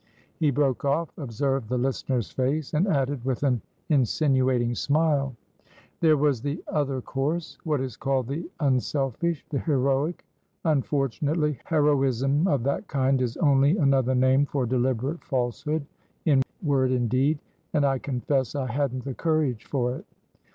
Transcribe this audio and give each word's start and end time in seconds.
He 0.39 0.49
broke 0.49 0.83
off, 0.83 1.15
observed 1.15 1.69
the 1.69 1.77
listener's 1.77 2.31
face, 2.31 2.73
and 2.73 2.87
added 2.87 3.23
with 3.23 3.43
an 3.43 3.61
insinuating 3.87 4.73
smile: 4.73 5.35
"There 5.99 6.17
was 6.17 6.41
the 6.41 6.63
other 6.67 7.03
coursewhat 7.03 7.81
is 7.81 7.97
called 7.97 8.27
the 8.27 8.49
unselfish, 8.59 9.45
the 9.51 9.59
heroic. 9.59 10.25
Unfortunately, 10.65 11.59
heroism 11.65 12.47
of 12.47 12.63
that 12.63 12.87
kind 12.87 13.21
is 13.21 13.37
only 13.37 13.77
another 13.77 14.15
name 14.15 14.47
for 14.47 14.65
deliberate 14.65 15.23
falsehood, 15.23 15.85
in 16.25 16.41
word 16.63 16.89
and 16.89 17.07
deed, 17.07 17.37
and 17.71 17.85
I 17.85 17.99
confess 17.99 18.55
I 18.55 18.71
hadn't 18.71 19.03
the 19.03 19.13
courage 19.13 19.65
for 19.65 19.97
it. 19.97 20.05